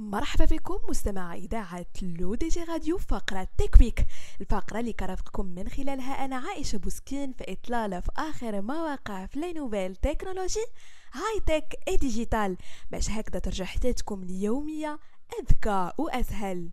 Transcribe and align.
مرحبا 0.00 0.44
بكم 0.44 0.78
مستمع 0.88 1.34
إذاعة 1.34 1.86
لو 2.02 2.34
دي 2.34 2.48
جي 2.48 2.64
راديو 2.64 2.98
فقرة 2.98 3.48
Tech 3.58 3.80
Week 3.80 4.06
الفقرة 4.40 4.80
اللي 4.80 4.92
كنرافقكم 4.92 5.46
من 5.46 5.68
خلالها 5.68 6.24
أنا 6.24 6.36
عائشة 6.36 6.78
بوسكين 6.78 7.32
في 7.32 7.52
إطلالة 7.52 8.00
في 8.00 8.10
آخر 8.16 8.62
ما 8.62 8.78
وقع 8.78 9.26
في 9.26 9.40
les 9.40 9.52
nouvelles 9.52 9.96
technologies 9.96 10.66
high-tech 11.12 11.96
et 11.96 12.09
digital 12.09 12.56
باش 12.90 13.10
هكذا 13.10 13.38
ترجع 13.38 13.64
حياتكم 13.64 14.22
اليومية 14.22 14.98
أذكى 15.40 15.92
وأسهل. 15.98 16.70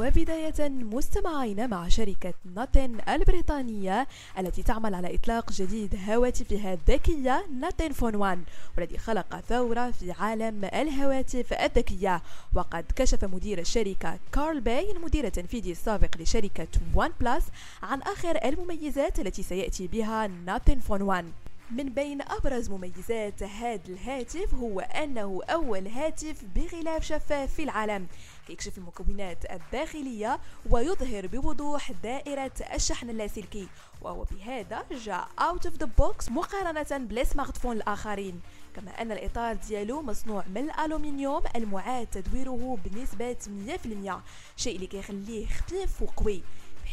وبداية 0.00 0.68
مستمعين 0.68 1.70
مع 1.70 1.88
شركة 1.88 2.34
Nothing 2.54 2.98
البريطانية 3.08 4.06
التي 4.38 4.62
تعمل 4.62 4.94
على 4.94 5.14
إطلاق 5.14 5.52
جديد 5.52 5.98
هواتفها 6.08 6.72
الذكية 6.72 7.46
Nothing 7.60 7.92
Phone 7.92 8.14
1 8.14 8.38
والذي 8.76 8.98
خلق 8.98 9.40
ثورة 9.48 9.90
في 9.90 10.12
عالم 10.12 10.64
الهواتف 10.64 11.52
الذكية. 11.52 12.22
وقد 12.54 12.84
كشف 12.96 13.24
مدير 13.24 13.58
الشركة 13.58 14.18
كارل 14.32 14.60
باي 14.60 14.92
المدير 14.92 15.26
التنفيذي 15.26 15.72
السابق 15.72 16.16
لشركة 16.18 16.68
OnePlus 16.94 17.44
عن 17.82 18.02
آخر 18.02 18.38
المميزات 18.44 19.20
التي 19.20 19.42
سيأتي 19.42 19.86
بها 19.86 20.26
Nothing 20.26 20.78
Phone 20.78 21.02
1 21.02 21.24
من 21.70 21.88
بين 21.88 22.22
أبرز 22.22 22.70
مميزات 22.70 23.42
هذا 23.42 23.80
الهاتف 23.88 24.54
هو 24.54 24.80
أنه 24.80 25.40
أول 25.50 25.88
هاتف 25.88 26.44
بغلاف 26.54 27.04
شفاف 27.04 27.54
في 27.54 27.62
العالم. 27.62 28.06
يكشف 28.48 28.78
المكونات 28.78 29.44
الداخلية 29.50 30.40
ويظهر 30.70 31.26
بوضوح 31.26 31.92
دائرة 31.92 32.52
الشحن 32.74 33.10
اللاسلكي. 33.10 33.68
وهو 34.02 34.24
بهذا 34.24 34.84
جاء 34.90 35.28
out 35.40 35.68
of 35.68 35.72
the 35.82 35.88
box 36.00 36.30
مقارنة 36.30 37.06
بالسمارت 37.06 37.56
فون 37.56 37.76
الآخرين. 37.76 38.40
كما 38.76 39.02
أن 39.02 39.12
الإطار 39.12 39.54
ديالو 39.54 40.02
مصنوع 40.02 40.44
من 40.54 40.70
الألومنيوم 40.70 41.42
المعاد 41.56 42.06
تدويره 42.06 42.78
بنسبة 42.84 43.36
100% 43.46 44.22
شيء 44.56 44.76
اللي 44.76 44.86
كيخليه 44.86 45.46
خفيف 45.46 46.02
وقوي. 46.02 46.42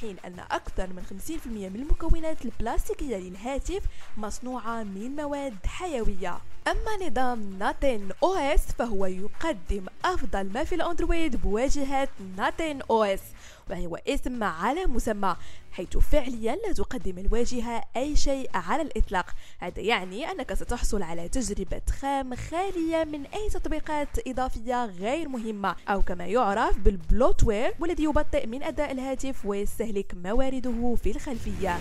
حين 0.02 0.16
أن 0.26 0.40
أكثر 0.40 0.88
من 0.88 1.04
50% 1.30 1.48
من 1.48 1.76
المكونات 1.76 2.46
البلاستيكية 2.46 3.18
للهاتف 3.18 3.84
مصنوعة 4.18 4.84
من 4.84 5.16
مواد 5.16 5.56
حيوية. 5.66 6.38
أما 6.68 7.08
نظام 7.08 7.58
Nothing 7.60 8.10
OS 8.24 8.62
فهو 8.62 9.06
يقدم 9.06 9.86
أفضل 10.06 10.54
ما 10.54 10.64
في 10.64 10.76
الأندرويد 10.76 11.36
بواجهة 11.36 12.08
Nothing 12.38 12.82
OS 12.90 13.22
وهو 13.70 13.96
اسم 14.08 14.44
على 14.44 14.86
مسمى 14.86 15.36
حيث 15.72 15.98
فعليا 15.98 16.56
لا 16.56 16.74
تقدم 16.74 17.18
الواجهة 17.18 17.84
أي 17.98 18.16
شيء 18.16 18.50
على 18.54 18.82
الإطلاق. 18.82 19.26
هذا 19.60 19.80
يعني 19.82 20.32
أنك 20.32 20.54
ستحصل 20.54 21.04
على 21.04 21.30
تجربة 21.30 21.82
خام 22.02 22.36
خالية 22.36 23.04
من 23.04 23.26
أي 23.26 23.50
تطبيقات 23.50 24.28
إضافية 24.28 24.86
غير 24.86 25.30
مهمة 25.30 25.76
أو 25.90 26.02
كما 26.02 26.26
يعرف 26.26 26.78
بال 26.78 26.95
bloatware 26.95 27.74
والذي 27.80 28.04
يبطئ 28.04 28.48
من 28.48 28.64
أداء 28.64 28.92
الهاتف 28.92 29.46
ويستهلك 29.46 30.16
موارده 30.24 30.96
في 31.04 31.12
الخلفية. 31.12 31.78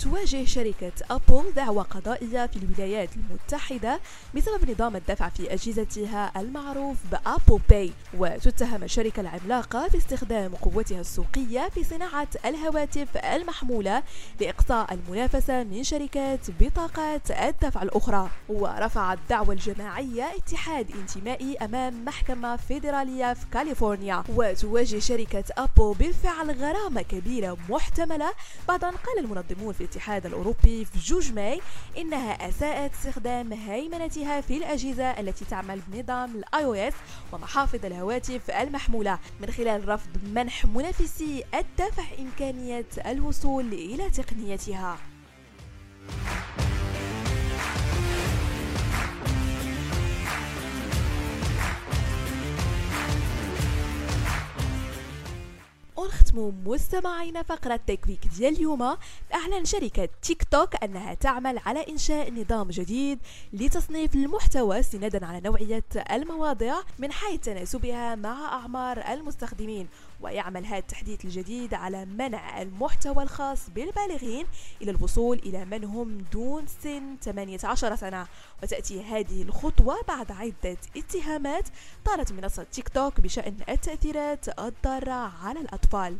تواجه 0.00 0.44
شركة 0.44 0.92
أبل 1.10 1.52
دعوى 1.56 1.82
قضائية 1.82 2.46
في 2.46 2.56
الولايات 2.56 3.10
المتحدة 3.16 4.00
بسبب 4.34 4.70
نظام 4.70 4.96
الدفع 4.96 5.28
في 5.28 5.54
أجهزتها 5.54 6.32
المعروف 6.40 6.96
ب 7.12 7.20
Apple 7.20 7.60
Pay. 7.68 7.92
وتتهم 8.18 8.82
الشركة 8.82 9.20
العملاقة 9.20 9.88
باستخدام 9.88 10.54
قوتها 10.54 11.00
السوقية 11.00 11.68
في 11.68 11.84
صناعة 11.84 12.28
الهواتف 12.44 13.16
المحمولة 13.16 14.02
لإقصاء 14.40 14.94
المنافسة 14.94 15.64
من 15.64 15.84
شركات 15.84 16.50
بطاقات 16.60 17.30
الدفع 17.30 17.82
الأخرى. 17.82 18.30
ورفع 18.48 19.12
الدعوى 19.12 19.54
الجماعية 19.54 20.24
اتحاد 20.36 20.90
ائتماني 20.90 21.56
أمام 21.56 22.04
محكمة 22.04 22.56
فيدرالية 22.56 23.34
في 23.34 23.46
كاليفورنيا. 23.52 24.24
وتواجه 24.36 24.98
شركة 24.98 25.44
أبل 25.58 25.94
بالفعل 25.98 26.50
غرامة 26.50 27.02
كبيرة 27.02 27.56
محتملة. 27.68 28.32
بعد 28.68 28.84
أن 28.84 28.94
قال 28.94 29.18
المنظمون 29.18 29.72
في 29.72 29.89
الاتحاد 29.90 30.26
الأوروبي 30.26 30.84
في 30.84 30.98
جوج 30.98 31.32
ماي 31.32 31.60
إنها 31.98 32.48
أساءت 32.48 32.92
استخدام 32.94 33.52
هيمنتها 33.52 34.40
في 34.40 34.56
الأجهزة 34.56 35.10
التي 35.10 35.44
تعمل 35.44 35.80
بنظام 35.88 36.36
ال 36.36 36.64
iOS 36.64 36.94
ومحافظ 37.32 37.84
الهواتف 37.84 38.50
المحمولة 38.50 39.18
من 39.40 39.50
خلال 39.50 39.88
رفض 39.88 40.10
منح 40.24 40.64
منافسي 40.64 41.44
الدفع 41.54 42.04
إمكانية 42.18 42.86
الوصول 43.06 43.72
إلى 43.72 44.10
تقنيتها. 44.10 44.98
ونختموا 56.00 56.52
مستمعينا 56.64 57.42
فقرة 57.42 57.80
تكويك 57.86 58.26
ديال 58.36 58.54
اليوم. 58.54 58.82
أعلن 59.34 59.64
شركة 59.64 60.08
تيك 60.22 60.44
توك 60.44 60.84
أنها 60.84 61.14
تعمل 61.14 61.58
على 61.58 61.86
إنشاء 61.88 62.32
نظام 62.32 62.68
جديد 62.68 63.18
لتصنيف 63.52 64.14
المحتوى 64.14 64.80
استنادا 64.80 65.26
على 65.26 65.40
نوعية 65.40 65.84
المواضيع 66.12 66.74
من 66.98 67.12
حيث 67.12 67.40
تناسبها 67.40 68.14
مع 68.14 68.52
أعمار 68.52 68.98
المستخدمين. 69.12 69.88
ويعمل 70.20 70.66
هذا 70.66 70.78
التحديث 70.78 71.24
الجديد 71.24 71.74
على 71.74 72.04
منع 72.04 72.62
المحتوى 72.62 73.22
الخاص 73.22 73.70
بالبالغين 73.70 74.46
إلى 74.82 74.90
الوصول 74.90 75.38
إلى 75.38 75.64
من 75.64 75.84
هم 75.84 76.18
دون 76.32 76.66
سن 76.66 77.16
18 77.22 77.96
سنة. 77.96 78.26
وتأتي 78.62 79.02
هذه 79.02 79.42
الخطوة 79.42 79.96
بعد 80.08 80.32
عدة 80.32 80.76
اتهامات 80.96 81.68
طالت 82.04 82.32
منصة 82.32 82.62
تيك 82.62 82.88
توك 82.88 83.20
بشأن 83.20 83.56
التأثيرات 83.68 84.58
الضارة 84.58 85.32
على 85.44 85.60
الأطفال. 85.60 86.16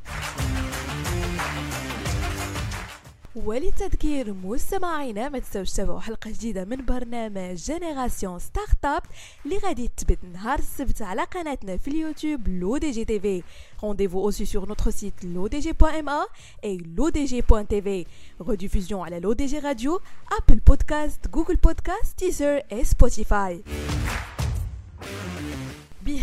وللتذكير 3.35 4.33
مستمعينا 4.33 5.29
ما 5.29 5.39
تنساوش 5.39 5.71
تتابعوا 5.71 5.99
حلقه 5.99 6.31
جديده 6.31 6.65
من 6.65 6.85
برنامج 6.85 7.55
جينيراسيون 7.55 8.39
ستارت 8.39 8.85
اب 8.85 9.03
اللي 9.45 9.57
غادي 9.57 9.89
تثبت 9.97 10.17
نهار 10.33 10.59
السبت 10.59 11.01
على 11.01 11.23
قناتنا 11.23 11.77
في 11.77 11.87
اليوتيوب 11.87 12.47
لو 12.47 12.77
دي 12.77 12.91
جي 12.91 13.05
تي 13.05 13.19
في 13.19 13.43
Rendez-vous 13.81 14.21
aussi 14.27 14.45
sur 14.45 14.65
notre 14.67 14.89
site 14.89 15.19
lodg.ma 15.35 16.21
et 16.63 16.77
lodg.tv. 16.97 18.07
Rediffusion 18.39 19.03
à 19.03 19.09
la 19.09 19.19
l'ODG 19.19 19.59
Radio, 19.61 19.99
Apple 20.39 20.61
Podcast, 20.61 21.19
Google 21.29 21.57
Podcast, 21.57 22.15
Teaser 22.17 22.61
et 22.71 22.83
Spotify. 22.83 23.61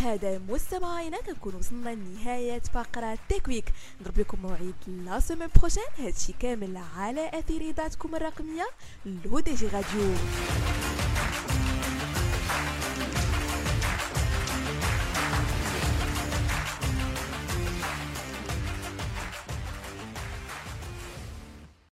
بهذا 0.08 0.42
مستمعينا 0.50 1.22
كنكون 1.22 1.56
وصلنا 1.56 1.90
لنهاية 1.90 2.60
فقرة 2.60 3.18
Tech 3.30 3.52
Week 3.52 3.74
نضرب 4.02 4.20
لكم 4.20 4.38
موعد 4.42 4.74
la 4.88 5.20
semaine 5.20 5.50
prochaine. 5.56 5.84
هادشي 5.98 6.34
كامل 6.40 6.78
على 6.98 7.30
أثير 7.34 7.62
اذاعتكم 7.62 8.16
الرقمية 8.16 8.68
لو 9.06 9.40
دي 9.40 9.54
جي 9.56 9.68
راديو. 9.68 10.14